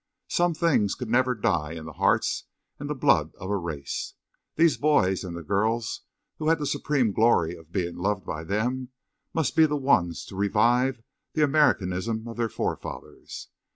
[0.29, 2.45] Some things could never die in the hearts
[2.79, 4.15] and the blood of a race.
[4.55, 6.01] These boys, and the girls
[6.37, 8.89] who had the supreme glory of being loved by them,
[9.31, 11.03] must be the ones to revive
[11.33, 13.49] the Americanism of their forefathers.